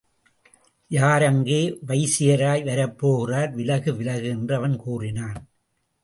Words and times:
யார் 0.91 1.23
அங்கே 1.23 1.59
வைசிராய் 1.87 2.63
வரப்போகிறார் 2.63 3.51
விலகு 3.53 3.95
விலகு 3.95 4.27
என்று 4.27 4.55
அவன் 4.55 4.77
கூறினான். 4.77 5.39